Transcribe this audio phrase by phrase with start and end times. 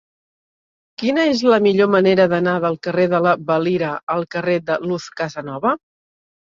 [1.01, 5.11] Quina és la millor manera d'anar del carrer de la Valira al carrer de Luz
[5.23, 5.81] Casanova?